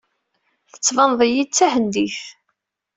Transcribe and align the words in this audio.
Tettbaneḍ-iyi-d 0.71 1.49
d 1.51 1.55
Tahendit. 1.57 2.19